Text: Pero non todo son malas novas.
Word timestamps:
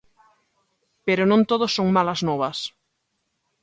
Pero 1.05 1.23
non 1.31 1.41
todo 1.49 1.65
son 1.75 1.87
malas 1.97 2.21
novas. 2.29 2.57